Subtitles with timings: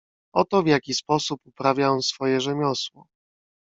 [0.33, 3.07] "Oto w jaki sposób uprawia on swoje rzemiosło."